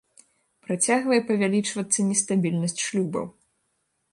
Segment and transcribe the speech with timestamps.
[0.67, 3.25] Працягвае павялічвацца нестабільнасць шлюбаў.